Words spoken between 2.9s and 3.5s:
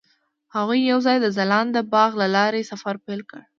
پیل کړ.